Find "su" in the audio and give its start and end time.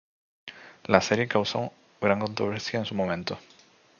2.85-2.95